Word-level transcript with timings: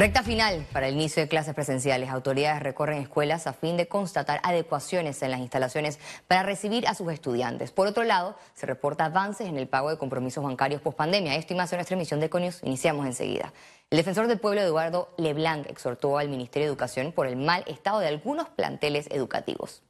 Recta 0.00 0.22
final 0.22 0.66
para 0.72 0.88
el 0.88 0.94
inicio 0.94 1.22
de 1.22 1.28
clases 1.28 1.54
presenciales. 1.54 2.08
Autoridades 2.08 2.62
recorren 2.62 3.02
escuelas 3.02 3.46
a 3.46 3.52
fin 3.52 3.76
de 3.76 3.86
constatar 3.86 4.40
adecuaciones 4.44 5.20
en 5.20 5.30
las 5.30 5.40
instalaciones 5.40 5.98
para 6.26 6.42
recibir 6.42 6.88
a 6.88 6.94
sus 6.94 7.12
estudiantes. 7.12 7.70
Por 7.70 7.86
otro 7.86 8.02
lado, 8.04 8.34
se 8.54 8.64
reporta 8.64 9.04
avances 9.04 9.46
en 9.46 9.58
el 9.58 9.68
pago 9.68 9.90
de 9.90 9.98
compromisos 9.98 10.42
bancarios 10.42 10.80
post 10.80 10.96
pandemia. 10.96 11.34
Esto 11.34 11.52
y 11.52 11.56
más 11.58 11.70
en 11.74 11.76
nuestra 11.76 11.96
emisión 11.96 12.18
de 12.18 12.26
Econius. 12.26 12.62
Iniciamos 12.62 13.04
enseguida. 13.04 13.52
El 13.90 13.98
defensor 13.98 14.26
del 14.26 14.40
pueblo, 14.40 14.62
Eduardo 14.62 15.12
Leblanc, 15.18 15.68
exhortó 15.68 16.16
al 16.16 16.30
Ministerio 16.30 16.68
de 16.68 16.72
Educación 16.72 17.12
por 17.12 17.26
el 17.26 17.36
mal 17.36 17.62
estado 17.66 17.98
de 17.98 18.08
algunos 18.08 18.48
planteles 18.48 19.06
educativos. 19.10 19.82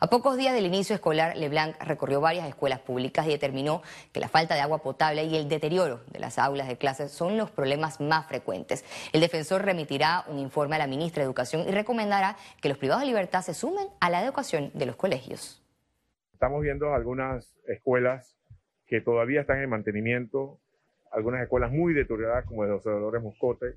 A 0.00 0.06
pocos 0.06 0.36
días 0.36 0.54
del 0.54 0.64
inicio 0.64 0.94
escolar, 0.94 1.36
Leblanc 1.36 1.74
recorrió 1.82 2.20
varias 2.20 2.46
escuelas 2.46 2.78
públicas 2.78 3.26
y 3.26 3.30
determinó 3.30 3.82
que 4.12 4.20
la 4.20 4.28
falta 4.28 4.54
de 4.54 4.60
agua 4.60 4.78
potable 4.78 5.24
y 5.24 5.34
el 5.34 5.48
deterioro 5.48 6.02
de 6.12 6.20
las 6.20 6.38
aulas 6.38 6.68
de 6.68 6.76
clases 6.76 7.10
son 7.10 7.36
los 7.36 7.50
problemas 7.50 8.00
más 8.00 8.28
frecuentes. 8.28 8.84
El 9.12 9.20
defensor 9.20 9.64
remitirá 9.64 10.24
un 10.28 10.38
informe 10.38 10.76
a 10.76 10.78
la 10.78 10.86
ministra 10.86 11.22
de 11.22 11.24
Educación 11.24 11.68
y 11.68 11.72
recomendará 11.72 12.36
que 12.62 12.68
los 12.68 12.78
privados 12.78 13.02
de 13.02 13.08
libertad 13.08 13.42
se 13.42 13.54
sumen 13.54 13.88
a 13.98 14.08
la 14.08 14.22
educación 14.22 14.70
de 14.72 14.86
los 14.86 14.94
colegios. 14.94 15.60
Estamos 16.32 16.62
viendo 16.62 16.94
algunas 16.94 17.58
escuelas 17.66 18.36
que 18.86 19.00
todavía 19.00 19.40
están 19.40 19.60
en 19.60 19.68
mantenimiento, 19.68 20.60
algunas 21.10 21.42
escuelas 21.42 21.72
muy 21.72 21.92
deterioradas 21.92 22.44
como 22.44 22.62
el 22.62 22.70
José 22.70 22.90
Dolores 22.90 23.20
Moscote. 23.20 23.74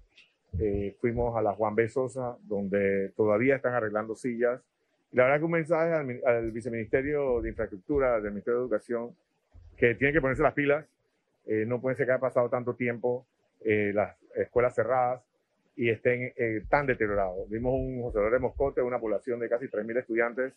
Eh, 0.59 0.95
fuimos 1.01 1.35
a 1.35 1.41
la 1.41 1.53
Juan 1.53 1.73
B. 1.73 1.89
Sosa, 1.89 2.37
donde 2.43 3.09
todavía 3.17 3.55
están 3.55 3.73
arreglando 3.73 4.15
sillas 4.15 4.61
la 5.11 5.23
verdad 5.23 5.39
que 5.39 5.45
un 5.45 5.51
mensaje 5.51 6.21
al, 6.25 6.51
viceministerio 6.51 7.41
de 7.41 7.49
Infraestructura, 7.49 8.21
del 8.21 8.31
Ministerio 8.31 8.59
de 8.59 8.65
Educación, 8.65 9.15
que 9.77 9.95
tiene 9.95 10.13
que 10.13 10.21
ponerse 10.21 10.43
las 10.43 10.53
pilas. 10.53 10.85
Eh, 11.45 11.65
no 11.67 11.81
puede 11.81 11.95
ser 11.95 12.05
que 12.05 12.13
haya 12.13 12.21
pasado 12.21 12.49
tanto 12.49 12.75
tiempo 12.75 13.25
eh, 13.61 13.91
las 13.93 14.15
escuelas 14.35 14.75
cerradas 14.75 15.21
y 15.75 15.89
estén 15.89 16.31
eh, 16.37 16.63
tan 16.69 16.85
deteriorados. 16.85 17.49
Vimos 17.49 17.73
un 17.73 18.01
José 18.01 18.19
de 18.19 18.39
Moscote, 18.39 18.81
una 18.81 18.99
población 18.99 19.39
de 19.39 19.49
casi 19.49 19.67
3.000 19.67 19.99
estudiantes, 19.99 20.53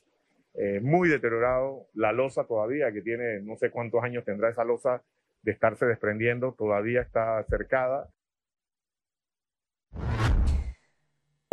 muy 0.82 1.08
deteriorado. 1.08 1.88
La 1.94 2.12
losa 2.12 2.44
todavía, 2.44 2.92
que 2.92 3.02
tiene 3.02 3.40
no 3.40 3.56
sé 3.56 3.70
cuántos 3.70 4.04
años 4.04 4.24
tendrá 4.24 4.50
esa 4.50 4.62
losa 4.62 5.02
de 5.42 5.50
estarse 5.50 5.84
desprendiendo, 5.84 6.54
todavía 6.56 7.00
está 7.00 7.42
cercada. 7.44 8.08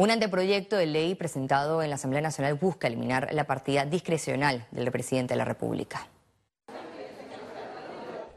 Un 0.02 0.10
anteproyecto 0.10 0.78
de 0.78 0.88
ley 0.88 1.14
presentado 1.14 1.84
en 1.84 1.92
la 1.92 1.96
Asamblea 1.96 2.24
Nacional 2.24 2.56
busca 2.56 2.88
eliminar 2.88 3.30
la 3.34 3.44
partida 3.44 3.86
discrecional 3.86 4.66
del 4.72 4.90
presidente 4.92 5.36
de 5.36 5.38
la 5.38 5.46
República. 5.46 6.08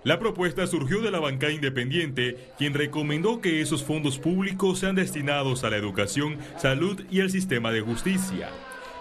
La 0.02 0.18
propuesta 0.18 0.66
surgió 0.66 1.00
de 1.00 1.10
la 1.10 1.20
banca 1.20 1.48
independiente, 1.48 2.50
quien 2.58 2.74
recomendó 2.74 3.40
que 3.40 3.62
esos 3.62 3.82
fondos 3.82 4.18
públicos 4.18 4.80
sean 4.80 4.94
destinados 4.94 5.64
a 5.64 5.70
la 5.70 5.78
educación, 5.78 6.36
salud 6.58 7.02
y 7.10 7.20
el 7.20 7.30
sistema 7.30 7.72
de 7.72 7.80
justicia. 7.80 8.50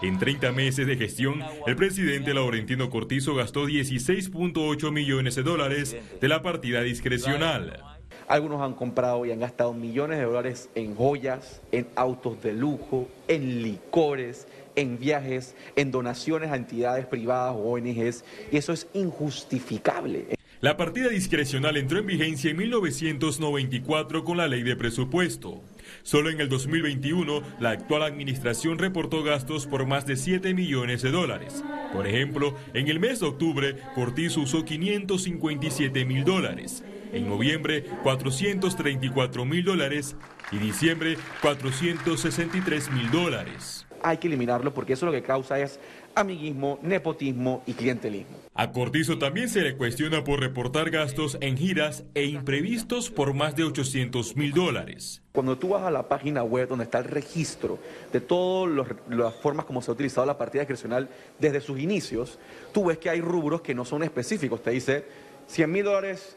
En 0.00 0.18
30 0.18 0.50
meses 0.52 0.86
de 0.86 0.96
gestión, 0.96 1.42
el 1.66 1.76
presidente 1.76 2.32
Laurentino 2.32 2.88
Cortizo 2.88 3.34
gastó 3.34 3.66
16.8 3.66 4.90
millones 4.90 5.34
de 5.34 5.42
dólares 5.42 5.94
de 6.18 6.28
la 6.28 6.40
partida 6.40 6.80
discrecional. 6.80 7.93
Algunos 8.26 8.62
han 8.62 8.74
comprado 8.74 9.26
y 9.26 9.32
han 9.32 9.40
gastado 9.40 9.72
millones 9.74 10.18
de 10.18 10.24
dólares 10.24 10.70
en 10.74 10.94
joyas, 10.96 11.60
en 11.72 11.86
autos 11.94 12.42
de 12.42 12.52
lujo, 12.52 13.08
en 13.28 13.62
licores, 13.62 14.46
en 14.76 14.98
viajes, 14.98 15.54
en 15.76 15.90
donaciones 15.90 16.50
a 16.50 16.56
entidades 16.56 17.06
privadas 17.06 17.54
o 17.54 17.72
ONGs, 17.72 18.24
y 18.50 18.56
eso 18.56 18.72
es 18.72 18.88
injustificable. 18.94 20.26
La 20.60 20.78
partida 20.78 21.10
discrecional 21.10 21.76
entró 21.76 21.98
en 21.98 22.06
vigencia 22.06 22.50
en 22.50 22.56
1994 22.56 24.24
con 24.24 24.38
la 24.38 24.48
ley 24.48 24.62
de 24.62 24.76
presupuesto. 24.76 25.62
Solo 26.02 26.30
en 26.30 26.40
el 26.40 26.48
2021, 26.48 27.42
la 27.60 27.70
actual 27.70 28.02
administración 28.02 28.78
reportó 28.78 29.22
gastos 29.22 29.66
por 29.66 29.84
más 29.84 30.06
de 30.06 30.16
7 30.16 30.54
millones 30.54 31.02
de 31.02 31.10
dólares. 31.10 31.62
Por 31.92 32.06
ejemplo, 32.06 32.54
en 32.72 32.88
el 32.88 32.98
mes 32.98 33.20
de 33.20 33.26
octubre, 33.26 33.76
Cortiz 33.94 34.38
usó 34.38 34.64
557 34.64 36.06
mil 36.06 36.24
dólares. 36.24 36.82
En 37.12 37.28
noviembre, 37.28 37.84
434 38.02 39.44
mil 39.44 39.64
dólares 39.64 40.16
y 40.50 40.58
diciembre, 40.58 41.16
463 41.42 42.90
mil 42.90 43.10
dólares. 43.10 43.86
Hay 44.02 44.18
que 44.18 44.26
eliminarlo 44.28 44.74
porque 44.74 44.92
eso 44.92 45.06
lo 45.06 45.12
que 45.12 45.22
causa 45.22 45.58
es 45.58 45.80
amiguismo, 46.14 46.78
nepotismo 46.82 47.62
y 47.66 47.72
clientelismo. 47.72 48.36
A 48.54 48.70
Cortizo 48.70 49.18
también 49.18 49.48
se 49.48 49.62
le 49.62 49.76
cuestiona 49.76 50.22
por 50.22 50.40
reportar 50.40 50.90
gastos 50.90 51.36
en 51.40 51.56
giras 51.56 52.04
e 52.14 52.24
imprevistos 52.24 53.10
por 53.10 53.34
más 53.34 53.56
de 53.56 53.64
800 53.64 54.36
mil 54.36 54.52
dólares. 54.52 55.22
Cuando 55.32 55.58
tú 55.58 55.70
vas 55.70 55.82
a 55.82 55.90
la 55.90 56.08
página 56.08 56.44
web 56.44 56.68
donde 56.68 56.84
está 56.84 56.98
el 56.98 57.06
registro 57.06 57.78
de 58.12 58.20
todas 58.20 58.86
las 59.08 59.34
formas 59.34 59.66
como 59.66 59.82
se 59.82 59.90
ha 59.90 59.94
utilizado 59.94 60.26
la 60.26 60.38
partida 60.38 60.60
discrecional 60.62 61.08
desde 61.40 61.60
sus 61.60 61.80
inicios, 61.80 62.38
tú 62.72 62.84
ves 62.84 62.98
que 62.98 63.10
hay 63.10 63.20
rubros 63.20 63.60
que 63.60 63.74
no 63.74 63.84
son 63.84 64.04
específicos. 64.04 64.62
Te 64.62 64.70
dice 64.70 65.04
100 65.46 65.70
mil 65.72 65.84
dólares 65.84 66.36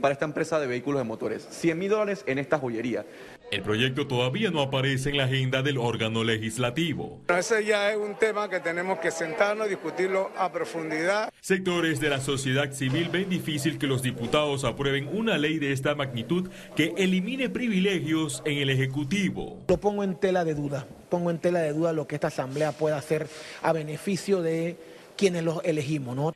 para 0.00 0.12
esta 0.12 0.24
empresa 0.24 0.58
de 0.58 0.66
vehículos 0.66 1.00
de 1.00 1.04
motores, 1.04 1.46
100 1.50 1.78
mil 1.78 1.90
dólares 1.90 2.24
en 2.26 2.38
esta 2.38 2.58
joyería. 2.58 3.04
El 3.50 3.60
proyecto 3.60 4.06
todavía 4.06 4.50
no 4.50 4.62
aparece 4.62 5.10
en 5.10 5.18
la 5.18 5.24
agenda 5.24 5.60
del 5.60 5.76
órgano 5.76 6.24
legislativo. 6.24 7.20
Ese 7.28 7.62
ya 7.66 7.90
es 7.90 7.98
un 7.98 8.14
tema 8.14 8.48
que 8.48 8.60
tenemos 8.60 8.98
que 8.98 9.10
sentarnos 9.10 9.66
y 9.66 9.70
discutirlo 9.70 10.30
a 10.38 10.50
profundidad. 10.50 11.30
Sectores 11.42 12.00
de 12.00 12.08
la 12.08 12.18
sociedad 12.20 12.72
civil 12.72 13.10
ven 13.10 13.28
difícil 13.28 13.78
que 13.78 13.86
los 13.86 14.02
diputados 14.02 14.64
aprueben 14.64 15.06
una 15.12 15.36
ley 15.36 15.58
de 15.58 15.72
esta 15.72 15.94
magnitud 15.94 16.48
que 16.74 16.94
elimine 16.96 17.50
privilegios 17.50 18.42
en 18.46 18.56
el 18.56 18.70
Ejecutivo. 18.70 19.62
Lo 19.68 19.76
pongo 19.76 20.02
en 20.02 20.18
tela 20.18 20.46
de 20.46 20.54
duda, 20.54 20.86
pongo 21.10 21.30
en 21.30 21.38
tela 21.38 21.60
de 21.60 21.74
duda 21.74 21.92
lo 21.92 22.06
que 22.06 22.14
esta 22.14 22.28
Asamblea 22.28 22.72
pueda 22.72 22.96
hacer 22.96 23.26
a 23.60 23.74
beneficio 23.74 24.40
de 24.40 24.78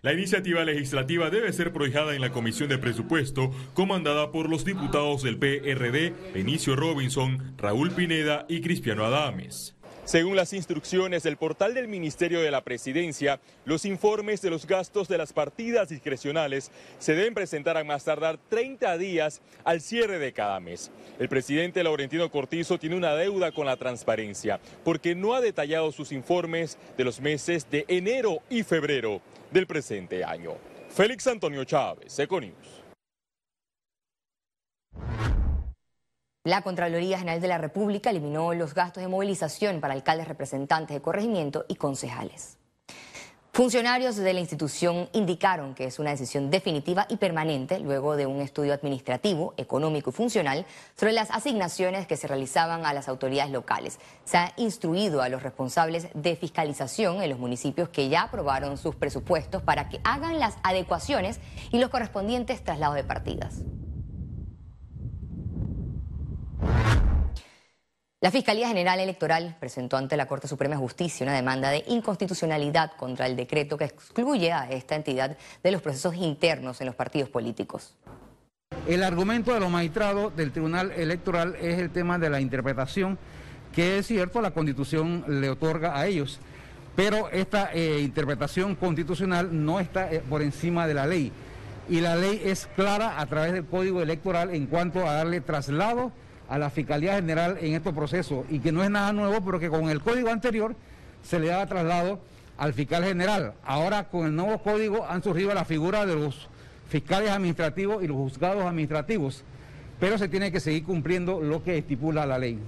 La 0.02 0.12
iniciativa 0.12 0.64
legislativa 0.64 1.30
debe 1.30 1.52
ser 1.52 1.72
prohijada 1.72 2.14
en 2.14 2.20
la 2.20 2.30
Comisión 2.30 2.69
de 2.69 2.78
Presupuesto, 2.78 3.50
comandada 3.74 4.30
por 4.30 4.48
los 4.48 4.64
diputados 4.64 5.22
del 5.22 5.38
PRD, 5.38 6.14
Benicio 6.32 6.76
Robinson, 6.76 7.54
Raúl 7.58 7.91
Pineda 7.91 8.46
y 8.48 8.60
Cristiano 8.60 9.04
Adames. 9.04 9.75
Según 10.06 10.37
las 10.37 10.53
instrucciones 10.53 11.25
del 11.25 11.37
portal 11.37 11.75
del 11.75 11.89
Ministerio 11.89 12.41
de 12.41 12.53
la 12.53 12.61
Presidencia, 12.61 13.41
los 13.65 13.84
informes 13.84 14.41
de 14.41 14.50
los 14.50 14.65
gastos 14.65 15.09
de 15.09 15.19
las 15.19 15.33
partidas 15.33 15.89
discrecionales 15.89 16.71
se 17.00 17.17
deben 17.17 17.34
presentar 17.34 17.77
a 17.77 17.83
más 17.83 18.05
tardar 18.05 18.39
30 18.49 18.99
días 18.99 19.43
al 19.65 19.81
cierre 19.81 20.21
de 20.21 20.33
cada 20.33 20.61
mes. 20.61 20.93
El 21.19 21.28
presidente 21.28 21.83
Laurentino 21.83 22.31
Cortizo 22.31 22.78
tiene 22.78 22.94
una 22.94 23.17
deuda 23.17 23.50
con 23.50 23.67
la 23.67 23.77
transparencia 23.77 24.61
porque 24.84 25.17
no 25.17 25.34
ha 25.34 25.41
detallado 25.41 25.91
sus 25.91 26.12
informes 26.12 26.78
de 26.97 27.03
los 27.03 27.21
meses 27.21 27.69
de 27.69 27.84
enero 27.88 28.43
y 28.49 28.62
febrero 28.62 29.21
del 29.50 29.67
presente 29.67 30.23
año. 30.23 30.53
Félix 30.88 31.27
Antonio 31.27 31.65
Chávez, 31.65 32.17
Econius. 32.17 32.85
La 36.46 36.62
Contraloría 36.62 37.18
General 37.18 37.40
de 37.40 37.48
la 37.48 37.58
República 37.58 38.10
eliminó 38.10 38.54
los 38.54 38.72
gastos 38.72 39.02
de 39.02 39.08
movilización 39.08 39.80
para 39.80 39.94
alcaldes, 39.94 40.28
representantes 40.28 40.94
de 40.94 41.02
corregimiento 41.02 41.64
y 41.66 41.74
concejales. 41.74 42.56
Funcionarios 43.52 44.14
de 44.14 44.32
la 44.32 44.38
institución 44.38 45.08
indicaron 45.12 45.74
que 45.74 45.86
es 45.86 45.98
una 45.98 46.10
decisión 46.10 46.48
definitiva 46.48 47.06
y 47.08 47.16
permanente 47.16 47.80
luego 47.80 48.14
de 48.14 48.26
un 48.26 48.40
estudio 48.40 48.74
administrativo, 48.74 49.54
económico 49.56 50.10
y 50.10 50.12
funcional 50.12 50.66
sobre 50.94 51.14
las 51.14 51.32
asignaciones 51.32 52.06
que 52.06 52.16
se 52.16 52.28
realizaban 52.28 52.86
a 52.86 52.94
las 52.94 53.08
autoridades 53.08 53.50
locales. 53.50 53.98
Se 54.24 54.36
ha 54.36 54.52
instruido 54.56 55.22
a 55.22 55.28
los 55.28 55.42
responsables 55.42 56.06
de 56.14 56.36
fiscalización 56.36 57.22
en 57.22 57.30
los 57.30 57.40
municipios 57.40 57.88
que 57.88 58.08
ya 58.08 58.22
aprobaron 58.22 58.78
sus 58.78 58.94
presupuestos 58.94 59.64
para 59.64 59.88
que 59.88 59.98
hagan 60.04 60.38
las 60.38 60.58
adecuaciones 60.62 61.40
y 61.72 61.80
los 61.80 61.90
correspondientes 61.90 62.62
traslados 62.62 62.94
de 62.94 63.02
partidas. 63.02 63.64
La 68.26 68.32
Fiscalía 68.32 68.67
General 68.67 68.99
Electoral 68.99 69.55
presentó 69.61 69.96
ante 69.96 70.17
la 70.17 70.26
Corte 70.26 70.49
Suprema 70.49 70.75
de 70.75 70.81
Justicia 70.81 71.23
una 71.23 71.37
demanda 71.37 71.70
de 71.70 71.84
inconstitucionalidad 71.87 72.90
contra 72.96 73.28
el 73.28 73.37
decreto 73.37 73.78
que 73.78 73.84
excluye 73.84 74.50
a 74.50 74.69
esta 74.69 74.96
entidad 74.96 75.37
de 75.62 75.70
los 75.70 75.81
procesos 75.81 76.17
internos 76.17 76.81
en 76.81 76.88
los 76.88 76.96
partidos 76.96 77.28
políticos. 77.28 77.94
El 78.88 79.05
argumento 79.05 79.55
de 79.55 79.61
los 79.61 79.70
magistrados 79.70 80.34
del 80.34 80.50
Tribunal 80.50 80.90
Electoral 80.90 81.55
es 81.61 81.78
el 81.78 81.90
tema 81.90 82.19
de 82.19 82.28
la 82.28 82.40
interpretación, 82.40 83.17
que 83.73 83.99
es 83.99 84.08
cierto, 84.08 84.40
la 84.40 84.50
Constitución 84.50 85.25
le 85.28 85.49
otorga 85.49 85.96
a 85.96 86.08
ellos, 86.08 86.40
pero 86.96 87.31
esta 87.31 87.70
eh, 87.73 88.00
interpretación 88.00 88.75
constitucional 88.75 89.50
no 89.52 89.78
está 89.78 90.12
eh, 90.12 90.20
por 90.28 90.43
encima 90.43 90.88
de 90.88 90.94
la 90.94 91.06
ley. 91.06 91.31
Y 91.88 92.00
la 92.00 92.17
ley 92.17 92.43
es 92.44 92.67
clara 92.75 93.20
a 93.20 93.26
través 93.26 93.52
del 93.52 93.67
Código 93.67 94.02
Electoral 94.02 94.52
en 94.52 94.67
cuanto 94.67 95.06
a 95.06 95.12
darle 95.12 95.40
traslado 95.40 96.11
a 96.48 96.58
la 96.58 96.70
Fiscalía 96.70 97.14
General 97.14 97.58
en 97.60 97.75
estos 97.75 97.94
procesos 97.94 98.44
y 98.48 98.60
que 98.60 98.72
no 98.72 98.82
es 98.82 98.90
nada 98.90 99.12
nuevo, 99.12 99.44
pero 99.44 99.58
que 99.58 99.69
con 99.69 99.88
el 99.88 100.00
código 100.00 100.31
anterior 100.31 100.75
se 101.22 101.38
le 101.38 101.48
daba 101.48 101.66
traslado 101.66 102.20
al 102.56 102.72
fiscal 102.72 103.04
general. 103.04 103.54
Ahora 103.64 104.08
con 104.08 104.26
el 104.26 104.34
nuevo 104.34 104.58
código 104.62 105.06
han 105.06 105.22
surgido 105.22 105.52
la 105.54 105.64
figura 105.64 106.06
de 106.06 106.14
los 106.14 106.48
fiscales 106.88 107.31
administrativos 107.31 108.02
y 108.02 108.06
los 108.06 108.16
juzgados 108.16 108.64
administrativos. 108.64 109.44
pero 109.98 110.19
se 110.19 110.28
tiene 110.28 110.52
que 110.52 110.60
seguir 110.60 110.84
cumpliendo 110.84 111.40
lo 111.40 111.62
que 111.62 111.78
estipula 111.78 112.26
la 112.26 112.38
ley. 112.38 112.58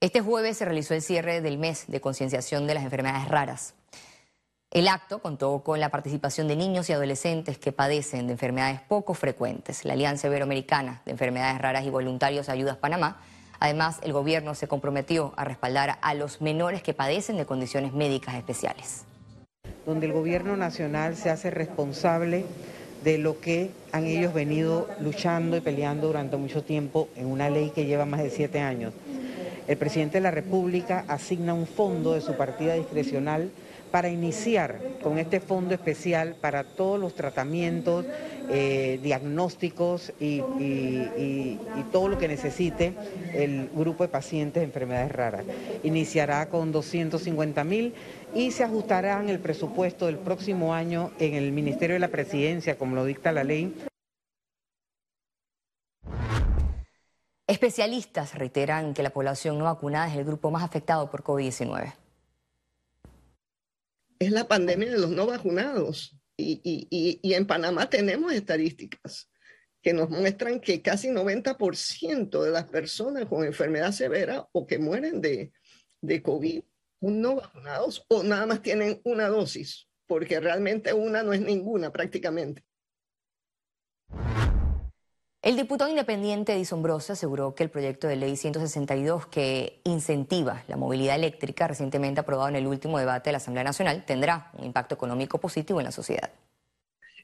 Este 0.00 0.20
jueves 0.20 0.58
se 0.58 0.64
realizó 0.66 0.94
el 0.94 1.02
cierre 1.02 1.40
del 1.40 1.56
mes 1.56 1.86
de 1.88 2.00
concienciación 2.00 2.66
de 2.66 2.74
las 2.74 2.84
enfermedades 2.84 3.28
raras. 3.28 3.74
El 4.72 4.86
acto 4.86 5.18
contó 5.18 5.64
con 5.64 5.80
la 5.80 5.88
participación 5.88 6.46
de 6.46 6.54
niños 6.54 6.88
y 6.88 6.92
adolescentes 6.92 7.58
que 7.58 7.72
padecen 7.72 8.28
de 8.28 8.34
enfermedades 8.34 8.80
poco 8.80 9.14
frecuentes. 9.14 9.84
La 9.84 9.94
Alianza 9.94 10.28
Iberoamericana 10.28 11.02
de 11.04 11.10
Enfermedades 11.10 11.60
Raras 11.60 11.84
y 11.84 11.90
Voluntarios 11.90 12.48
Ayudas 12.48 12.76
Panamá. 12.76 13.20
Además, 13.58 13.98
el 14.04 14.12
gobierno 14.12 14.54
se 14.54 14.68
comprometió 14.68 15.32
a 15.36 15.42
respaldar 15.42 15.98
a 16.00 16.14
los 16.14 16.40
menores 16.40 16.84
que 16.84 16.94
padecen 16.94 17.36
de 17.36 17.46
condiciones 17.46 17.94
médicas 17.94 18.36
especiales. 18.36 19.02
Donde 19.86 20.06
el 20.06 20.12
gobierno 20.12 20.56
nacional 20.56 21.16
se 21.16 21.30
hace 21.30 21.50
responsable 21.50 22.46
de 23.02 23.18
lo 23.18 23.40
que 23.40 23.72
han 23.90 24.06
ellos 24.06 24.32
venido 24.32 24.88
luchando 25.00 25.56
y 25.56 25.62
peleando 25.62 26.06
durante 26.06 26.36
mucho 26.36 26.62
tiempo 26.62 27.08
en 27.16 27.26
una 27.26 27.50
ley 27.50 27.70
que 27.70 27.86
lleva 27.86 28.04
más 28.04 28.22
de 28.22 28.30
siete 28.30 28.60
años 28.60 28.92
el 29.70 29.76
presidente 29.76 30.18
de 30.18 30.22
la 30.22 30.32
República 30.32 31.04
asigna 31.06 31.54
un 31.54 31.64
fondo 31.64 32.14
de 32.14 32.20
su 32.20 32.36
partida 32.36 32.74
discrecional 32.74 33.52
para 33.90 34.08
iniciar 34.08 34.78
con 35.02 35.18
este 35.18 35.40
fondo 35.40 35.74
especial 35.74 36.36
para 36.40 36.64
todos 36.64 36.98
los 36.98 37.14
tratamientos, 37.14 38.06
eh, 38.48 38.98
diagnósticos 39.02 40.12
y, 40.20 40.40
todo 41.92 42.08
lo 42.08 42.18
que 42.18 42.28
necesite 42.28 42.94
el 43.34 43.68
grupo 43.74 44.04
de 44.04 44.08
pacientes 44.08 44.60
de 44.60 44.64
enfermedades 44.64 45.10
raras. 45.10 45.44
Iniciará 45.82 46.48
con 46.48 46.70
250 46.70 47.64
mil 47.64 47.94
y 48.34 48.52
se 48.52 48.62
ajustará 48.62 49.20
en 49.20 49.28
el 49.28 49.40
presupuesto 49.40 50.06
del 50.06 50.18
próximo 50.18 50.72
año 50.72 51.10
en 51.18 51.34
el 51.34 51.50
Ministerio 51.50 51.94
de 51.94 52.00
la 52.00 52.08
Presidencia, 52.08 52.78
como 52.78 52.94
lo 52.94 53.04
dicta 53.04 53.32
la 53.32 53.42
ley, 53.42 53.74
Especialistas 57.50 58.36
reiteran 58.36 58.94
que 58.94 59.02
la 59.02 59.10
población 59.10 59.58
no 59.58 59.64
vacunada 59.64 60.06
es 60.06 60.16
el 60.16 60.24
grupo 60.24 60.52
más 60.52 60.62
afectado 60.62 61.10
por 61.10 61.24
COVID-19. 61.24 61.92
Es 64.20 64.30
la 64.30 64.46
pandemia 64.46 64.90
de 64.90 64.98
los 64.98 65.10
no 65.10 65.26
vacunados. 65.26 66.16
Y, 66.36 67.18
en 67.22 67.46
Panamá 67.46 67.90
tenemos 67.90 68.32
estadísticas 68.32 69.30
que 69.82 69.92
nos 69.92 70.10
muestran 70.10 70.60
que 70.60 70.82
casi 70.82 71.08
90% 71.08 72.42
de 72.42 72.50
las 72.50 72.64
personas 72.64 73.26
con 73.26 73.44
enfermedad 73.44 73.92
severa 73.92 74.46
o 74.52 74.66
que 74.66 74.78
mueren 74.78 75.20
de, 75.20 75.52
de 76.02 76.22
COVID 76.22 76.62
son 77.00 77.20
no 77.20 77.36
vacunados 77.36 78.04
o 78.08 78.22
nada 78.22 78.46
más 78.46 78.62
tienen 78.62 79.00
una 79.04 79.28
dosis, 79.28 79.88
porque 80.06 80.38
realmente 80.38 80.92
una 80.92 81.22
no 81.22 81.32
es 81.32 81.40
ninguna 81.40 81.90
prácticamente. 81.90 82.62
El 85.42 85.56
diputado 85.56 85.88
independiente 85.88 86.52
Edison 86.52 86.82
Brosa 86.82 87.14
aseguró 87.14 87.54
que 87.54 87.62
el 87.62 87.70
proyecto 87.70 88.06
de 88.06 88.16
ley 88.16 88.36
162 88.36 89.26
que 89.28 89.80
incentiva 89.84 90.64
la 90.68 90.76
movilidad 90.76 91.16
eléctrica 91.16 91.66
recientemente 91.66 92.20
aprobado 92.20 92.50
en 92.50 92.56
el 92.56 92.66
último 92.66 92.98
debate 92.98 93.30
de 93.30 93.32
la 93.32 93.38
Asamblea 93.38 93.64
Nacional 93.64 94.04
tendrá 94.04 94.50
un 94.58 94.66
impacto 94.66 94.96
económico 94.96 95.40
positivo 95.40 95.80
en 95.80 95.86
la 95.86 95.92
sociedad. 95.92 96.30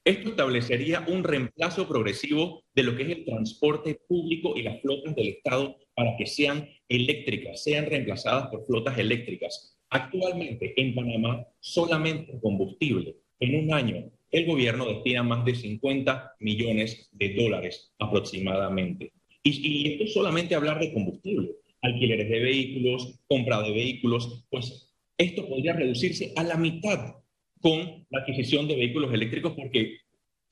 Esto 0.03 0.31
establecería 0.31 1.05
un 1.07 1.25
reemplazo 1.25 1.87
progresivo 1.87 2.63
de 2.75 2.85
lo 2.85 2.97
que 2.97 3.03
es 3.03 3.19
el 3.19 3.25
transporte 3.27 4.01
público 4.09 4.57
y 4.57 4.63
las 4.63 4.81
flotas 4.81 5.15
del 5.15 5.29
Estado 5.29 5.77
para 5.95 6.17
que 6.17 6.25
sean 6.25 6.67
eléctricas, 6.89 7.63
sean 7.63 7.85
reemplazadas 7.85 8.49
por 8.49 8.65
flotas 8.65 8.97
eléctricas. 8.97 9.77
Actualmente 9.91 10.73
en 10.81 10.95
Panamá 10.95 11.47
solamente 11.61 12.41
combustible 12.41 13.15
en 13.41 13.63
un 13.63 13.75
año 13.75 14.11
el 14.31 14.47
gobierno 14.47 14.87
destina 14.87 15.23
más 15.23 15.45
de 15.45 15.55
50 15.55 16.37
millones 16.41 17.09
de 17.13 17.35
dólares 17.35 17.93
aproximadamente. 17.99 19.13
Y, 19.43 19.93
esto 19.93 20.05
es 20.05 20.13
solamente 20.13 20.55
hablar 20.55 20.81
de 20.81 20.93
combustible, 20.93 21.53
alquileres 21.81 22.29
de 22.29 22.41
vehículos, 22.41 23.21
compra 23.29 23.63
de 23.63 23.71
vehículos, 23.71 24.45
pues 24.51 24.93
esto 25.17 25.49
podría 25.49 25.73
reducirse 25.73 26.33
a 26.37 26.43
la 26.43 26.57
mitad 26.57 27.15
con 27.61 28.07
la 28.11 28.21
adquisición 28.21 28.67
de 28.69 28.77
vehículos 28.77 29.13
eléctricos 29.15 29.53
porque 29.55 29.99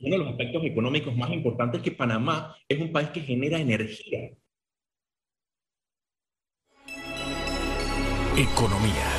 uno 0.00 0.17
de 0.17 0.19
los 0.19 0.29
aspectos 0.29 0.65
económicos 0.65 1.17
más 1.17 1.31
importantes 1.32 1.81
es 1.81 1.85
que 1.85 1.97
Panamá 1.97 2.56
es 2.69 2.79
un 2.79 2.93
país 2.93 3.09
que 3.09 3.21
genera 3.21 3.61
energía. 3.61 4.31
Economía. 8.37 9.13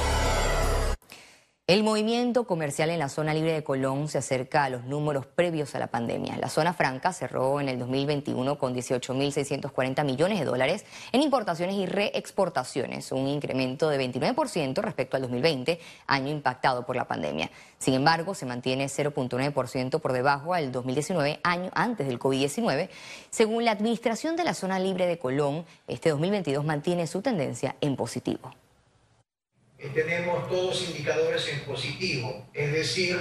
El 1.68 1.82
movimiento 1.82 2.44
comercial 2.46 2.92
en 2.92 3.00
la 3.00 3.10
zona 3.10 3.34
libre 3.34 3.54
de 3.54 3.64
Colón 3.64 4.08
se 4.08 4.20
acerca 4.20 4.66
a 4.66 4.70
los 4.70 4.84
números 4.84 5.26
previos 5.26 5.74
a 5.74 5.80
la 5.80 5.88
pandemia. 5.88 6.38
La 6.38 6.48
zona 6.48 6.74
franca 6.74 7.12
cerró 7.12 7.60
en 7.60 7.70
el 7.70 7.80
2021 7.80 8.60
con 8.60 8.76
18.640 8.76 10.06
millones 10.06 10.38
de 10.38 10.46
dólares 10.46 10.86
en 11.12 11.24
importaciones 11.24 11.76
y 11.78 11.88
reexportaciones, 11.88 13.12
un 13.12 13.26
incremento 13.28 13.90
de 13.90 13.98
29% 13.98 14.80
respecto 14.80 15.16
al 15.18 15.24
2020, 15.24 15.80
año 16.06 16.30
impactado 16.30 16.86
por 16.86 16.96
la 16.96 17.08
pandemia. 17.08 17.50
Sin 17.80 17.96
embargo, 17.96 18.36
se 18.36 18.46
mantiene 18.46 18.86
0.9% 18.86 20.00
por 20.00 20.14
debajo 20.14 20.54
al 20.54 20.72
2019, 20.72 21.40
año 21.42 21.72
antes 21.74 22.06
del 22.06 22.20
COVID-19. 22.20 22.90
Según 23.32 23.66
la 23.66 23.72
administración 23.72 24.36
de 24.36 24.44
la 24.44 24.54
zona 24.54 24.78
libre 24.78 25.08
de 25.08 25.18
Colón, 25.18 25.66
este 25.88 26.12
2022 26.12 26.64
mantiene 26.64 27.08
su 27.08 27.24
tendencia 27.24 27.76
en 27.82 27.96
positivo. 27.96 28.54
Eh, 29.86 29.92
tenemos 29.94 30.50
todos 30.50 30.88
indicadores 30.90 31.48
en 31.48 31.60
positivo, 31.62 32.48
es 32.54 32.72
decir, 32.72 33.20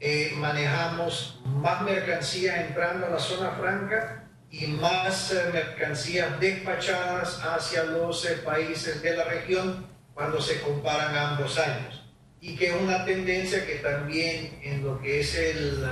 eh, 0.00 0.32
manejamos 0.36 1.40
más 1.44 1.82
mercancía 1.82 2.66
entrando 2.66 3.06
a 3.06 3.10
la 3.10 3.18
zona 3.18 3.52
franca 3.52 4.28
y 4.50 4.66
más 4.66 5.32
eh, 5.32 5.44
mercancías 5.52 6.38
despachadas 6.38 7.40
hacia 7.42 7.84
los 7.84 8.26
países 8.44 9.00
de 9.00 9.16
la 9.16 9.24
región 9.24 9.86
cuando 10.12 10.40
se 10.40 10.60
comparan 10.60 11.16
ambos 11.16 11.58
años. 11.58 12.02
Y 12.40 12.56
que 12.56 12.66
es 12.66 12.74
una 12.74 13.04
tendencia 13.06 13.64
que 13.64 13.76
también 13.76 14.58
en 14.62 14.84
lo 14.84 15.00
que 15.00 15.20
es 15.20 15.34
el, 15.36 15.82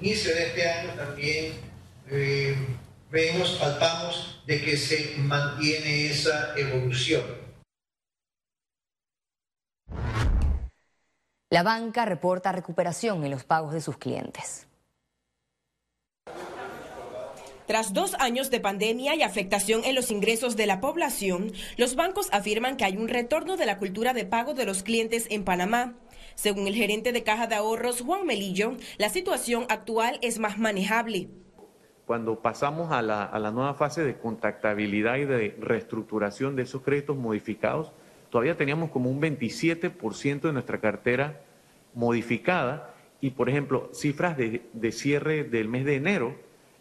inicio 0.00 0.34
de 0.34 0.46
este 0.46 0.70
año 0.70 0.90
también 0.90 1.52
vemos, 3.10 3.52
palpamos 3.58 4.42
de 4.46 4.60
que 4.60 4.76
se 4.76 5.14
mantiene 5.16 6.10
esa 6.10 6.52
evolución. 6.56 7.43
La 11.54 11.62
banca 11.62 12.04
reporta 12.04 12.50
recuperación 12.50 13.22
en 13.22 13.30
los 13.30 13.44
pagos 13.44 13.72
de 13.72 13.80
sus 13.80 13.96
clientes. 13.96 14.66
Tras 17.68 17.92
dos 17.92 18.16
años 18.18 18.50
de 18.50 18.58
pandemia 18.58 19.14
y 19.14 19.22
afectación 19.22 19.84
en 19.84 19.94
los 19.94 20.10
ingresos 20.10 20.56
de 20.56 20.66
la 20.66 20.80
población, 20.80 21.52
los 21.76 21.94
bancos 21.94 22.28
afirman 22.32 22.76
que 22.76 22.84
hay 22.84 22.96
un 22.96 23.06
retorno 23.06 23.56
de 23.56 23.66
la 23.66 23.78
cultura 23.78 24.12
de 24.14 24.24
pago 24.24 24.54
de 24.54 24.66
los 24.66 24.82
clientes 24.82 25.28
en 25.30 25.44
Panamá. 25.44 25.94
Según 26.34 26.66
el 26.66 26.74
gerente 26.74 27.12
de 27.12 27.22
Caja 27.22 27.46
de 27.46 27.54
Ahorros, 27.54 28.00
Juan 28.00 28.26
Melillo, 28.26 28.72
la 28.98 29.08
situación 29.08 29.64
actual 29.68 30.18
es 30.22 30.40
más 30.40 30.58
manejable. 30.58 31.28
Cuando 32.04 32.42
pasamos 32.42 32.90
a 32.90 33.00
la, 33.00 33.22
a 33.22 33.38
la 33.38 33.52
nueva 33.52 33.74
fase 33.74 34.02
de 34.02 34.18
contactabilidad 34.18 35.18
y 35.18 35.24
de 35.24 35.56
reestructuración 35.60 36.56
de 36.56 36.64
esos 36.64 36.82
créditos 36.82 37.16
modificados, 37.16 37.92
todavía 38.34 38.56
teníamos 38.56 38.90
como 38.90 39.10
un 39.10 39.22
27% 39.22 40.40
de 40.40 40.52
nuestra 40.52 40.80
cartera 40.80 41.40
modificada 41.94 42.92
y, 43.20 43.30
por 43.30 43.48
ejemplo, 43.48 43.90
cifras 43.92 44.36
de, 44.36 44.90
cierre 44.90 45.44
del 45.44 45.68
mes 45.68 45.84
de 45.84 45.94
enero, 45.94 46.34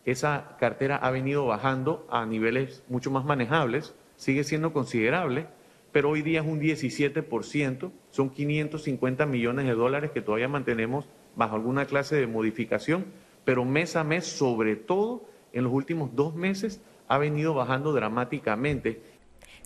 esa 0.04 0.58
cartera 0.60 0.96
ha 0.96 1.12
venido 1.12 1.46
bajando 1.46 2.08
a 2.10 2.26
niveles 2.26 2.82
mucho 2.90 3.12
más 3.12 3.24
manejables, 3.24 3.94
sigue 4.16 4.44
siendo 4.44 4.74
considerable, 4.74 5.46
pero 5.92 6.10
hoy 6.10 6.24
día 6.24 6.42
es 6.42 6.48
un 6.48 6.60
17%, 6.60 7.92
son 8.10 8.32
550 8.32 9.28
millones 9.28 9.68
de 9.68 9.76
dólares 9.76 10.10
que 10.10 10.24
todavía 10.24 10.48
mantenemos 10.48 11.08
bajo 11.36 11.56
alguna 11.56 11.86
clase 11.86 12.16
de 12.16 12.26
modificación, 12.26 13.06
pero 13.46 13.64
mes 13.64 13.96
a 13.96 14.04
mes, 14.04 14.26
sobre 14.26 14.76
todo 14.76 15.30
en 15.52 15.66
los 15.66 15.74
últimos 15.74 16.16
dos 16.16 16.34
meses, 16.34 16.82
ha 17.08 17.20
venido 17.20 17.54
bajando 17.54 17.94
dramáticamente 17.94 19.13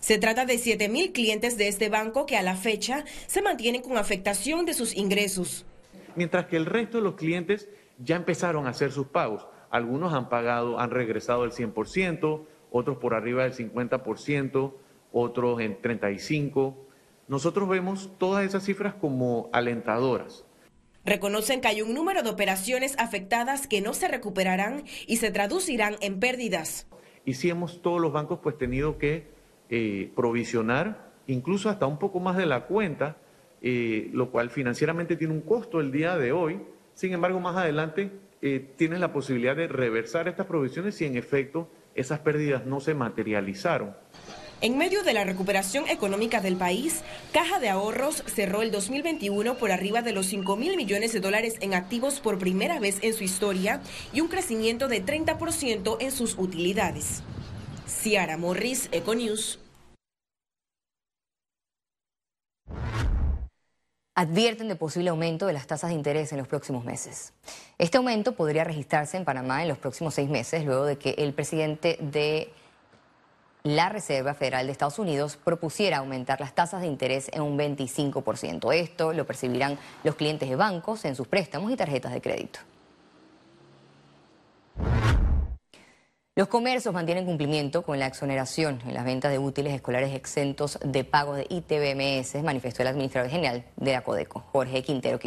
se 0.00 0.18
trata 0.18 0.44
de 0.44 0.54
7.000 0.54 1.12
clientes 1.12 1.58
de 1.58 1.68
este 1.68 1.88
banco 1.88 2.26
que 2.26 2.36
a 2.36 2.42
la 2.42 2.56
fecha 2.56 3.04
se 3.26 3.42
mantienen 3.42 3.82
con 3.82 3.96
afectación 3.96 4.64
de 4.64 4.74
sus 4.74 4.96
ingresos. 4.96 5.66
Mientras 6.16 6.46
que 6.46 6.56
el 6.56 6.66
resto 6.66 6.98
de 6.98 7.04
los 7.04 7.14
clientes 7.14 7.68
ya 7.98 8.16
empezaron 8.16 8.66
a 8.66 8.70
hacer 8.70 8.92
sus 8.92 9.08
pagos. 9.08 9.46
Algunos 9.70 10.14
han 10.14 10.28
pagado, 10.28 10.80
han 10.80 10.90
regresado 10.90 11.44
el 11.44 11.52
100%, 11.52 12.46
otros 12.70 12.98
por 12.98 13.14
arriba 13.14 13.44
del 13.44 13.54
50%, 13.54 14.74
otros 15.12 15.60
en 15.60 15.80
35%. 15.80 16.74
Nosotros 17.26 17.68
vemos 17.68 18.10
todas 18.18 18.46
esas 18.46 18.64
cifras 18.64 18.94
como 18.94 19.50
alentadoras. 19.52 20.46
Reconocen 21.04 21.60
que 21.60 21.68
hay 21.68 21.82
un 21.82 21.92
número 21.92 22.22
de 22.22 22.30
operaciones 22.30 22.94
afectadas 22.98 23.66
que 23.66 23.82
no 23.82 23.92
se 23.92 24.08
recuperarán 24.08 24.84
y 25.06 25.18
se 25.18 25.30
traducirán 25.30 25.96
en 26.00 26.20
pérdidas. 26.20 26.86
Y 27.26 27.34
si 27.34 27.50
hemos 27.50 27.82
todos 27.82 28.00
los 28.00 28.12
bancos 28.12 28.38
pues 28.42 28.56
tenido 28.56 28.96
que 28.96 29.26
eh, 29.70 30.10
provisionar 30.16 31.08
incluso 31.28 31.68
hasta 31.68 31.86
un 31.86 31.98
poco 31.98 32.20
más 32.20 32.36
de 32.36 32.46
la 32.46 32.64
cuenta, 32.66 33.16
eh, 33.62 34.10
lo 34.12 34.30
cual 34.30 34.50
financieramente 34.50 35.16
tiene 35.16 35.34
un 35.34 35.42
costo 35.42 35.80
el 35.80 35.92
día 35.92 36.16
de 36.16 36.32
hoy. 36.32 36.60
Sin 36.94 37.12
embargo, 37.12 37.38
más 37.38 37.56
adelante 37.56 38.10
eh, 38.42 38.72
tienes 38.76 38.98
la 38.98 39.12
posibilidad 39.12 39.54
de 39.54 39.68
reversar 39.68 40.26
estas 40.26 40.46
provisiones 40.46 40.96
si 40.96 41.04
en 41.04 41.16
efecto 41.16 41.70
esas 41.94 42.20
pérdidas 42.20 42.66
no 42.66 42.80
se 42.80 42.94
materializaron. 42.94 43.94
En 44.60 44.76
medio 44.76 45.04
de 45.04 45.12
la 45.12 45.22
recuperación 45.22 45.86
económica 45.88 46.40
del 46.40 46.56
país, 46.56 47.02
Caja 47.32 47.60
de 47.60 47.68
Ahorros 47.68 48.24
cerró 48.26 48.62
el 48.62 48.72
2021 48.72 49.54
por 49.54 49.70
arriba 49.70 50.02
de 50.02 50.12
los 50.12 50.26
5 50.26 50.56
mil 50.56 50.76
millones 50.76 51.12
de 51.12 51.20
dólares 51.20 51.54
en 51.60 51.74
activos 51.74 52.18
por 52.18 52.38
primera 52.38 52.80
vez 52.80 52.98
en 53.02 53.14
su 53.14 53.22
historia 53.22 53.80
y 54.12 54.20
un 54.20 54.26
crecimiento 54.26 54.88
de 54.88 55.04
30% 55.04 55.98
en 56.00 56.10
sus 56.10 56.36
utilidades. 56.38 57.22
Ciara 57.88 58.36
Morris, 58.36 58.88
Econews. 58.92 59.58
advierten 64.14 64.66
de 64.66 64.74
posible 64.74 65.10
aumento 65.10 65.46
de 65.46 65.52
las 65.52 65.68
tasas 65.68 65.90
de 65.90 65.94
interés 65.94 66.32
en 66.32 66.38
los 66.38 66.48
próximos 66.48 66.84
meses. 66.84 67.32
Este 67.78 67.98
aumento 67.98 68.32
podría 68.32 68.64
registrarse 68.64 69.16
en 69.16 69.24
Panamá 69.24 69.62
en 69.62 69.68
los 69.68 69.78
próximos 69.78 70.12
seis 70.12 70.28
meses, 70.28 70.64
luego 70.64 70.86
de 70.86 70.98
que 70.98 71.10
el 71.18 71.32
presidente 71.34 71.98
de 72.00 72.52
la 73.62 73.90
Reserva 73.90 74.34
Federal 74.34 74.66
de 74.66 74.72
Estados 74.72 74.98
Unidos 74.98 75.36
propusiera 75.36 75.98
aumentar 75.98 76.40
las 76.40 76.52
tasas 76.52 76.80
de 76.80 76.88
interés 76.88 77.30
en 77.32 77.42
un 77.42 77.56
25%. 77.56 78.74
Esto 78.74 79.12
lo 79.12 79.24
percibirán 79.24 79.78
los 80.02 80.16
clientes 80.16 80.48
de 80.48 80.56
bancos 80.56 81.04
en 81.04 81.14
sus 81.14 81.28
préstamos 81.28 81.70
y 81.70 81.76
tarjetas 81.76 82.12
de 82.12 82.20
crédito. 82.20 82.58
Los 86.38 86.46
comercios 86.46 86.94
mantienen 86.94 87.24
cumplimiento 87.24 87.82
con 87.82 87.98
la 87.98 88.06
exoneración 88.06 88.80
en 88.86 88.94
las 88.94 89.04
ventas 89.04 89.32
de 89.32 89.40
útiles 89.40 89.74
escolares 89.74 90.14
exentos 90.14 90.78
de 90.84 91.02
pago 91.02 91.34
de 91.34 91.48
ITBMS, 91.50 92.40
manifestó 92.44 92.82
el 92.82 92.88
administrador 92.90 93.28
general 93.28 93.64
de 93.74 93.90
la 93.90 94.04
Codeco, 94.04 94.44
Jorge 94.52 94.80
Quintero. 94.84 95.18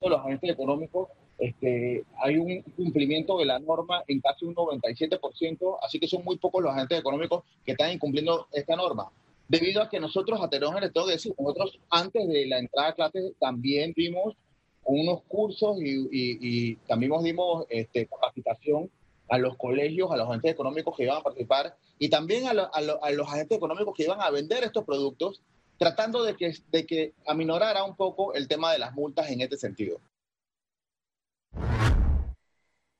Los 0.00 0.20
agentes 0.20 0.50
económicos 0.50 1.08
este, 1.38 2.04
hay 2.22 2.36
un 2.36 2.62
cumplimiento 2.76 3.36
de 3.38 3.46
la 3.46 3.58
norma 3.58 4.04
en 4.06 4.20
casi 4.20 4.44
un 4.44 4.54
97%, 4.54 5.78
así 5.82 5.98
que 5.98 6.06
son 6.06 6.22
muy 6.22 6.38
pocos 6.38 6.62
los 6.62 6.72
agentes 6.72 7.00
económicos 7.00 7.42
que 7.66 7.72
están 7.72 7.90
incumpliendo 7.90 8.46
esta 8.52 8.76
norma. 8.76 9.10
Debido 9.48 9.82
a 9.82 9.88
que 9.88 9.98
nosotros, 9.98 10.40
a 10.40 10.48
Terón, 10.48 10.80
les 10.80 10.92
tengo 10.92 11.06
que 11.06 11.14
decir, 11.14 11.34
nosotros 11.36 11.80
antes 11.90 12.28
de 12.28 12.46
la 12.46 12.60
entrada 12.60 12.90
a 12.90 12.94
clases 12.94 13.32
también 13.40 13.92
dimos 13.96 14.36
unos 14.84 15.20
cursos 15.22 15.78
y, 15.80 16.76
también 16.86 17.10
nos 17.10 17.24
dimos 17.24 17.66
este, 17.70 18.06
capacitación 18.06 18.88
a 19.34 19.38
los 19.38 19.56
colegios, 19.56 20.10
a 20.12 20.16
los 20.16 20.28
agentes 20.28 20.52
económicos 20.52 20.96
que 20.96 21.02
iban 21.02 21.18
a 21.18 21.22
participar 21.22 21.76
y 21.98 22.08
también 22.08 22.46
a, 22.46 22.52
los 22.54 23.28
agentes 23.28 23.58
económicos 23.58 23.94
que 23.96 24.04
iban 24.04 24.20
a 24.20 24.30
vender 24.30 24.62
estos 24.62 24.84
productos, 24.84 25.42
tratando 25.76 26.22
de 26.22 26.36
que, 26.36 26.56
de 26.70 26.86
que 26.86 27.12
aminorara 27.26 27.82
un 27.82 27.96
poco 27.96 28.32
el 28.34 28.46
tema 28.46 28.72
de 28.72 28.78
las 28.78 28.94
multas 28.94 29.28
en 29.30 29.40
este 29.40 29.56
sentido. 29.56 30.00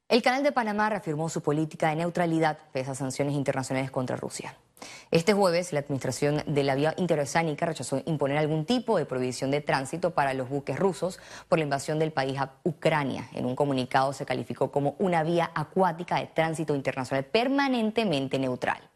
El 0.06 0.23
Canal 0.23 0.42
de 0.42 0.52
Panamá 0.52 0.90
reafirmó 0.90 1.30
su 1.30 1.42
política 1.42 1.88
de 1.88 1.96
neutralidad 1.96 2.58
pese 2.73 2.90
a 2.90 2.94
sanciones 2.94 3.34
internacionales 3.34 3.90
contra 3.90 4.16
Rusia. 4.16 4.54
Este 5.11 5.32
jueves, 5.32 5.73
la 5.73 5.80
administración 5.80 6.42
de 6.46 6.62
la 6.62 6.75
vía 6.75 6.94
interoceánica 6.99 7.64
rechazó 7.64 8.02
imponer 8.04 8.37
algún 8.37 8.66
tipo 8.66 8.99
de 8.99 9.06
prohibición 9.06 9.50
de 9.50 9.62
tránsito 9.62 10.11
para 10.11 10.34
los 10.34 10.50
buques 10.50 10.78
rusos 10.78 11.18
por 11.49 11.58
la 11.58 11.64
invasión 11.64 11.99
del 11.99 12.12
país 12.12 12.38
a 12.38 12.52
Ucrania. 12.64 13.30
En 13.32 13.46
un 13.46 13.56
comunicado 13.56 14.12
se 14.12 14.26
calificó 14.26 14.70
como 14.70 14.94
una 14.99 15.23
vía 15.23 15.50
acuática 15.54 16.16
de 16.16 16.26
tránsito 16.26 16.75
internacional 16.75 17.25
permanentemente 17.25 18.38
neutral. 18.38 18.90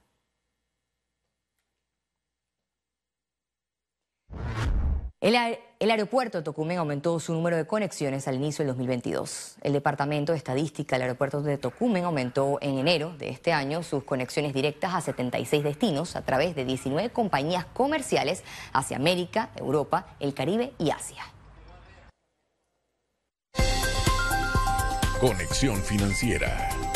El, 5.21 5.59
aeropuerto 5.91 6.39
de 6.39 6.45
Tocumen 6.45 6.79
aumentó 6.79 7.21
su 7.21 7.33
número 7.33 7.57
de 7.57 7.65
conexiones 7.65 8.27
al 8.27 8.35
inicio 8.35 8.65
del 8.65 8.75
2022. 8.75 9.57
El 9.63 9.73
Departamento 9.73 10.33
de 10.33 10.39
Estadística 10.39 10.97
del 10.97 11.03
Aeropuerto 11.03 11.41
de 11.41 11.57
Tocumen 11.57 12.05
aumentó 12.05 12.59
en 12.61 12.79
enero 12.79 13.15
de 13.17 13.29
este 13.29 13.53
año 13.53 13.85
sus 13.85 14.03
conexiones 14.03 14.53
directas 14.53 14.95
a 14.95 15.01
76 15.01 15.63
destinos 15.63 16.17
a 16.17 16.23
través 16.23 16.57
de 16.57 16.65
19 16.65 17.11
compañías 17.11 17.65
comerciales 17.65 18.43
hacia 18.73 18.97
América, 18.97 19.51
Europa, 19.55 20.17
el 20.19 20.35
Caribe 20.35 20.73
y 20.79 20.91
Asia. 20.91 21.23
Conexión 25.21 25.77
financiera. 25.83 26.88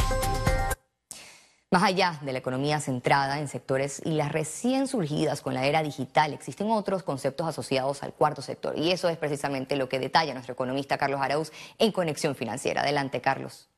Más 1.72 1.84
allá 1.84 2.18
de 2.20 2.34
la 2.34 2.38
economía 2.38 2.80
centrada 2.80 3.40
en 3.40 3.48
sectores 3.48 4.02
y 4.04 4.10
las 4.10 4.30
recién 4.30 4.86
surgidas 4.86 5.40
con 5.40 5.54
la 5.54 5.64
era 5.64 5.82
digital, 5.82 6.34
existen 6.34 6.70
otros 6.70 7.02
conceptos 7.02 7.48
asociados 7.48 8.02
al 8.02 8.12
cuarto 8.12 8.42
sector. 8.42 8.76
Y 8.76 8.92
eso 8.92 9.08
es 9.08 9.16
precisamente 9.16 9.76
lo 9.76 9.88
que 9.88 9.98
detalla 9.98 10.34
nuestro 10.34 10.52
economista 10.52 10.98
Carlos 10.98 11.22
Arauz 11.22 11.50
en 11.78 11.90
Conexión 11.90 12.34
Financiera. 12.34 12.82
Adelante, 12.82 13.22
Carlos. 13.22 13.70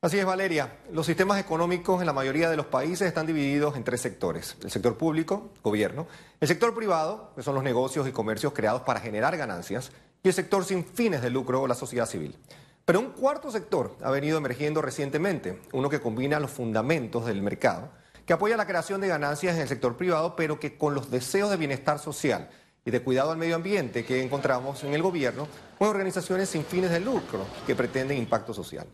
Así 0.00 0.18
es, 0.18 0.24
Valeria. 0.24 0.78
Los 0.90 1.04
sistemas 1.04 1.38
económicos 1.38 2.00
en 2.00 2.06
la 2.06 2.14
mayoría 2.14 2.48
de 2.48 2.56
los 2.56 2.64
países 2.64 3.06
están 3.06 3.26
divididos 3.26 3.76
en 3.76 3.84
tres 3.84 4.00
sectores. 4.00 4.56
El 4.64 4.70
sector 4.70 4.96
público, 4.96 5.50
gobierno, 5.62 6.06
el 6.40 6.48
sector 6.48 6.74
privado, 6.74 7.32
que 7.36 7.42
son 7.42 7.54
los 7.54 7.62
negocios 7.62 8.08
y 8.08 8.12
comercios 8.12 8.54
creados 8.54 8.80
para 8.80 9.00
generar 9.00 9.36
ganancias, 9.36 9.92
y 10.22 10.28
el 10.28 10.34
sector 10.34 10.64
sin 10.64 10.82
fines 10.82 11.20
de 11.20 11.28
lucro 11.28 11.66
la 11.66 11.74
sociedad 11.74 12.06
civil. 12.06 12.38
Pero 12.84 13.00
un 13.00 13.12
cuarto 13.12 13.50
sector 13.50 13.96
ha 14.02 14.10
venido 14.10 14.36
emergiendo 14.36 14.82
recientemente, 14.82 15.58
uno 15.72 15.88
que 15.88 16.02
combina 16.02 16.38
los 16.38 16.50
fundamentos 16.50 17.24
del 17.24 17.40
mercado, 17.40 17.88
que 18.26 18.34
apoya 18.34 18.58
la 18.58 18.66
creación 18.66 19.00
de 19.00 19.08
ganancias 19.08 19.54
en 19.56 19.62
el 19.62 19.68
sector 19.68 19.96
privado, 19.96 20.36
pero 20.36 20.60
que 20.60 20.76
con 20.76 20.94
los 20.94 21.10
deseos 21.10 21.48
de 21.48 21.56
bienestar 21.56 21.98
social 21.98 22.50
y 22.84 22.90
de 22.90 23.00
cuidado 23.00 23.30
al 23.30 23.38
medio 23.38 23.56
ambiente 23.56 24.04
que 24.04 24.22
encontramos 24.22 24.84
en 24.84 24.92
el 24.92 25.00
gobierno 25.00 25.48
o 25.78 25.84
en 25.84 25.90
organizaciones 25.90 26.50
sin 26.50 26.62
fines 26.62 26.90
de 26.90 27.00
lucro 27.00 27.46
que 27.66 27.74
pretenden 27.74 28.18
impacto 28.18 28.52
social. 28.52 28.86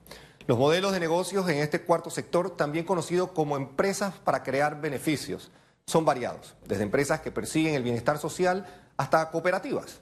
Los 0.47 0.57
modelos 0.57 0.93
de 0.93 1.01
negocios 1.01 1.49
en 1.49 1.59
este 1.59 1.81
cuarto 1.81 2.11
sector, 2.11 2.57
también 2.57 2.85
conocido 2.85 3.35
como 3.35 3.57
empresas 3.57 4.15
para 4.23 4.45
crear 4.45 4.81
beneficios, 4.81 5.51
son 5.87 6.05
variados, 6.05 6.55
desde 6.65 6.85
empresas 6.85 7.23
que 7.23 7.33
persiguen 7.33 7.75
el 7.75 7.83
bienestar 7.83 8.19
social 8.19 8.67
hasta 8.97 9.31
cooperativas 9.33 10.01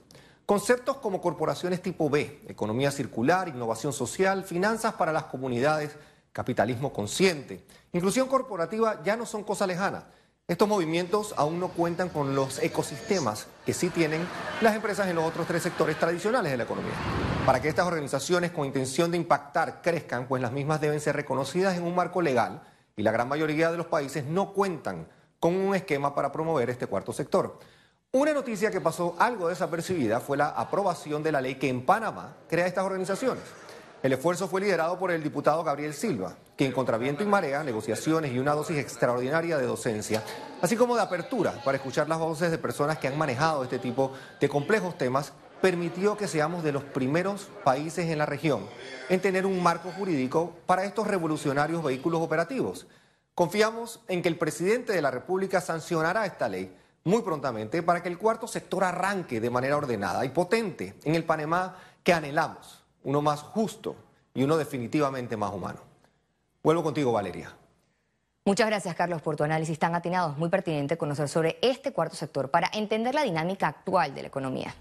Conceptos 0.48 0.96
como 0.96 1.20
corporaciones 1.20 1.82
tipo 1.82 2.08
B, 2.08 2.40
economía 2.48 2.90
circular, 2.90 3.48
innovación 3.48 3.92
social, 3.92 4.44
finanzas 4.44 4.94
para 4.94 5.12
las 5.12 5.24
comunidades, 5.24 5.94
capitalismo 6.32 6.90
consciente, 6.90 7.66
inclusión 7.92 8.28
corporativa 8.28 9.02
ya 9.04 9.14
no 9.14 9.26
son 9.26 9.44
cosa 9.44 9.66
lejana. 9.66 10.06
Estos 10.46 10.66
movimientos 10.66 11.34
aún 11.36 11.60
no 11.60 11.68
cuentan 11.68 12.08
con 12.08 12.34
los 12.34 12.62
ecosistemas 12.62 13.46
que 13.66 13.74
sí 13.74 13.90
tienen 13.90 14.26
las 14.62 14.74
empresas 14.74 15.06
en 15.08 15.16
los 15.16 15.26
otros 15.26 15.46
tres 15.46 15.62
sectores 15.62 15.98
tradicionales 15.98 16.50
de 16.50 16.56
la 16.56 16.64
economía. 16.64 16.94
Para 17.44 17.60
que 17.60 17.68
estas 17.68 17.86
organizaciones 17.86 18.50
con 18.50 18.64
intención 18.64 19.10
de 19.10 19.18
impactar 19.18 19.82
crezcan, 19.82 20.28
pues 20.28 20.40
las 20.40 20.52
mismas 20.52 20.80
deben 20.80 21.00
ser 21.00 21.14
reconocidas 21.14 21.76
en 21.76 21.82
un 21.82 21.94
marco 21.94 22.22
legal 22.22 22.62
y 22.96 23.02
la 23.02 23.12
gran 23.12 23.28
mayoría 23.28 23.70
de 23.70 23.76
los 23.76 23.88
países 23.88 24.24
no 24.24 24.54
cuentan 24.54 25.08
con 25.40 25.54
un 25.54 25.74
esquema 25.74 26.14
para 26.14 26.32
promover 26.32 26.70
este 26.70 26.86
cuarto 26.86 27.12
sector. 27.12 27.58
Una 28.12 28.32
noticia 28.32 28.70
que 28.70 28.80
pasó 28.80 29.16
algo 29.18 29.48
desapercibida 29.48 30.18
fue 30.20 30.38
la 30.38 30.48
aprobación 30.48 31.22
de 31.22 31.30
la 31.30 31.42
ley 31.42 31.56
que 31.56 31.68
en 31.68 31.84
Panamá 31.84 32.38
crea 32.48 32.66
estas 32.66 32.86
organizaciones. 32.86 33.44
El 34.02 34.14
esfuerzo 34.14 34.48
fue 34.48 34.62
liderado 34.62 34.98
por 34.98 35.10
el 35.10 35.22
diputado 35.22 35.62
Gabriel 35.62 35.92
Silva, 35.92 36.34
que 36.56 36.64
en 36.64 36.72
contraviento 36.72 37.22
y 37.22 37.26
marea, 37.26 37.62
negociaciones 37.62 38.32
y 38.32 38.38
una 38.38 38.54
dosis 38.54 38.78
extraordinaria 38.78 39.58
de 39.58 39.66
docencia, 39.66 40.22
así 40.62 40.74
como 40.74 40.96
de 40.96 41.02
apertura 41.02 41.62
para 41.66 41.76
escuchar 41.76 42.08
las 42.08 42.18
voces 42.18 42.50
de 42.50 42.56
personas 42.56 42.96
que 42.96 43.08
han 43.08 43.18
manejado 43.18 43.62
este 43.62 43.78
tipo 43.78 44.14
de 44.40 44.48
complejos 44.48 44.96
temas, 44.96 45.34
permitió 45.60 46.16
que 46.16 46.28
seamos 46.28 46.64
de 46.64 46.72
los 46.72 46.84
primeros 46.84 47.50
países 47.62 48.06
en 48.06 48.16
la 48.16 48.24
región 48.24 48.66
en 49.10 49.20
tener 49.20 49.44
un 49.44 49.62
marco 49.62 49.90
jurídico 49.90 50.54
para 50.64 50.84
estos 50.84 51.06
revolucionarios 51.06 51.84
vehículos 51.84 52.22
operativos. 52.22 52.86
Confiamos 53.34 54.00
en 54.08 54.22
que 54.22 54.30
el 54.30 54.38
presidente 54.38 54.94
de 54.94 55.02
la 55.02 55.10
República 55.10 55.60
sancionará 55.60 56.24
esta 56.24 56.48
ley 56.48 56.74
muy 57.04 57.22
prontamente 57.22 57.82
para 57.82 58.02
que 58.02 58.08
el 58.08 58.18
cuarto 58.18 58.46
sector 58.46 58.84
arranque 58.84 59.40
de 59.40 59.50
manera 59.50 59.76
ordenada 59.76 60.24
y 60.24 60.30
potente 60.30 60.94
en 61.04 61.14
el 61.14 61.24
Panamá 61.24 61.76
que 62.02 62.12
anhelamos, 62.12 62.84
uno 63.04 63.22
más 63.22 63.42
justo 63.42 63.96
y 64.34 64.42
uno 64.42 64.56
definitivamente 64.56 65.36
más 65.36 65.52
humano. 65.52 65.80
Vuelvo 66.62 66.82
contigo, 66.82 67.12
Valeria. 67.12 67.54
Muchas 68.44 68.66
gracias, 68.66 68.94
Carlos, 68.94 69.20
por 69.20 69.36
tu 69.36 69.44
análisis 69.44 69.78
tan 69.78 69.94
atinado. 69.94 70.34
Muy 70.38 70.48
pertinente 70.48 70.96
conocer 70.96 71.28
sobre 71.28 71.58
este 71.60 71.92
cuarto 71.92 72.16
sector 72.16 72.50
para 72.50 72.70
entender 72.72 73.14
la 73.14 73.22
dinámica 73.22 73.68
actual 73.68 74.14
de 74.14 74.22
la 74.22 74.28
economía. 74.28 74.74